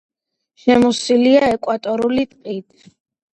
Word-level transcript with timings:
შემოსილია 0.61 1.43
ეკვატორული 1.57 2.25
ტყით. 2.33 2.91